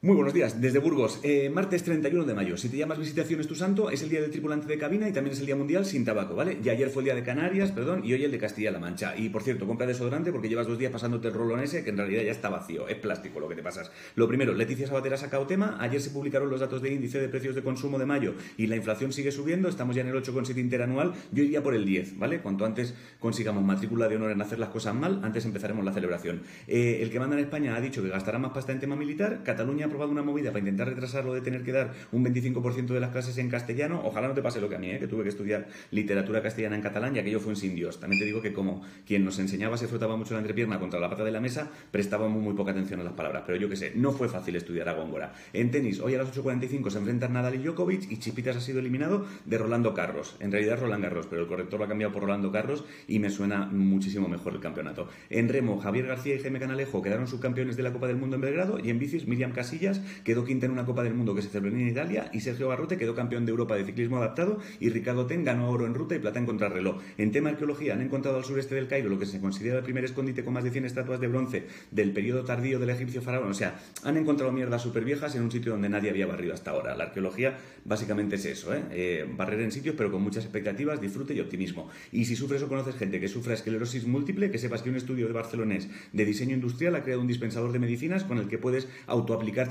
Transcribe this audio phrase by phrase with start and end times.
[0.00, 1.18] Muy buenos días, desde Burgos.
[1.24, 2.56] Eh, martes 31 de mayo.
[2.56, 5.32] Si te llamas Visitaciones tu Santo, es el día del tripulante de cabina y también
[5.32, 6.56] es el día mundial sin tabaco, ¿vale?
[6.62, 9.16] Y ayer fue el día de Canarias, perdón, y hoy el de Castilla-La Mancha.
[9.16, 11.96] Y por cierto, compra desodorante porque llevas dos días pasándote el rolón ese que en
[11.96, 13.90] realidad ya está vacío, es plástico lo que te pasas.
[14.14, 15.78] Lo primero, Leticia Sabater ha sacado tema.
[15.80, 18.76] Ayer se publicaron los datos de índice de precios de consumo de mayo y la
[18.76, 19.68] inflación sigue subiendo.
[19.68, 21.14] Estamos ya en el 8,7 interanual.
[21.32, 22.38] Yo iría por el 10, ¿vale?
[22.38, 26.42] Cuanto antes consigamos matrícula de honor en hacer las cosas mal, antes empezaremos la celebración.
[26.68, 29.42] Eh, el que manda en España ha dicho que gastará más pasta en tema militar.
[29.42, 33.10] Cataluña aprobado una movida para intentar retrasarlo de tener que dar un 25% de las
[33.10, 34.98] clases en castellano, ojalá no te pase lo que a mí, ¿eh?
[34.98, 38.00] que tuve que estudiar literatura castellana en catalán y aquello fue un sin Dios.
[38.00, 41.10] También te digo que como quien nos enseñaba se frotaba mucho la entrepierna contra la
[41.10, 43.44] pata de la mesa, prestábamos muy, poca atención a las palabras.
[43.46, 45.32] Pero yo qué sé, no fue fácil estudiar a Góngora.
[45.52, 48.80] En tenis, hoy a las 8.45 se enfrentan Nadal y Djokovic y Chipitas ha sido
[48.80, 50.36] eliminado de Rolando Carros.
[50.40, 53.30] En realidad Roland Garros, pero el corrector lo ha cambiado por Rolando Carros y me
[53.30, 55.08] suena muchísimo mejor el campeonato.
[55.30, 58.42] En remo, Javier García y Jaime Canalejo quedaron subcampeones de la Copa del Mundo en
[58.42, 61.48] Belgrado y en bicis, Miriam Casillas quedó quinta en una Copa del Mundo que se
[61.48, 65.26] celebró en Italia y Sergio Barrote quedó campeón de Europa de ciclismo adaptado y Ricardo
[65.26, 67.00] Ten ganó oro en ruta y plata en contrarreloj.
[67.16, 70.04] En tema arqueología han encontrado al sureste del Cairo lo que se considera el primer
[70.04, 73.50] escondite con más de 100 estatuas de bronce del periodo tardío del egipcio faraón.
[73.50, 76.72] O sea, han encontrado mierdas súper viejas en un sitio donde nadie había barrido hasta
[76.72, 76.96] ahora.
[76.96, 78.82] La arqueología básicamente es eso, ¿eh?
[78.90, 81.88] Eh, barrer en sitios pero con muchas expectativas, disfrute y optimismo.
[82.12, 85.26] Y si sufres o conoces gente que sufra esclerosis múltiple, que sepas que un estudio
[85.26, 88.88] de barcelonés de diseño industrial ha creado un dispensador de medicinas con el que puedes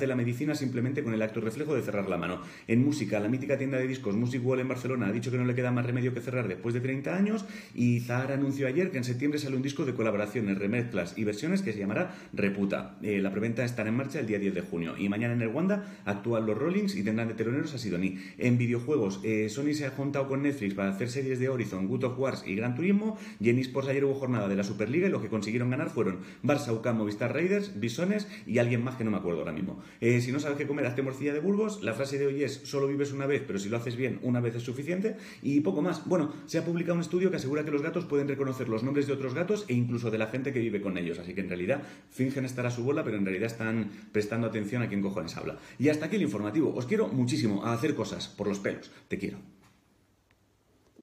[0.05, 2.41] la medicina simplemente con el acto reflejo de cerrar la mano.
[2.67, 5.45] En música, la mítica tienda de discos Music Wall en Barcelona ha dicho que no
[5.45, 8.97] le queda más remedio que cerrar después de 30 años y Zahara anunció ayer que
[8.97, 12.97] en septiembre sale un disco de colaboraciones, remezclas y versiones que se llamará Reputa.
[13.01, 15.47] Eh, la preventa estará en marcha el día 10 de junio y mañana en el
[15.47, 18.17] Wanda actúan los Rollings y tendrán de teloneros a Sidoní.
[18.37, 22.03] En videojuegos, eh, Sony se ha juntado con Netflix para hacer series de Horizon, Good
[22.03, 25.11] of Wars y Gran Turismo y en eSports ayer hubo jornada de la Superliga y
[25.11, 29.11] lo que consiguieron ganar fueron Barça, UCAM, Movistar Raiders, Bisones y alguien más que no
[29.11, 29.79] me acuerdo ahora mismo.
[30.01, 31.83] Eh, si no sabes qué comer, hazte morcilla de Burgos.
[31.83, 34.39] La frase de hoy es solo vives una vez, pero si lo haces bien, una
[34.39, 35.17] vez es suficiente.
[35.41, 36.05] Y poco más.
[36.05, 39.07] Bueno, se ha publicado un estudio que asegura que los gatos pueden reconocer los nombres
[39.07, 41.19] de otros gatos e incluso de la gente que vive con ellos.
[41.19, 44.81] Así que en realidad fingen estar a su bola, pero en realidad están prestando atención
[44.81, 45.57] a quien cojones habla.
[45.79, 46.73] Y hasta aquí el informativo.
[46.75, 48.91] Os quiero muchísimo a hacer cosas por los pelos.
[49.07, 49.37] Te quiero.